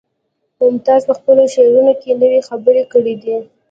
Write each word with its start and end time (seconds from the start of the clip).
ممتاز 0.61 1.01
په 1.09 1.13
خپلو 1.19 1.43
شعرونو 1.53 1.93
کې 2.01 2.19
نوې 2.21 2.41
خبرې 2.49 2.83
کړي 2.93 3.15
دي 3.23 3.35